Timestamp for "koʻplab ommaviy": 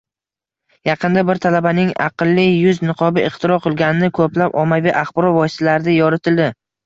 4.21-4.95